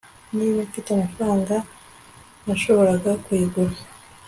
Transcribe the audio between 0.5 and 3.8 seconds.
mfite amafaranga, nashoboraga kuyigura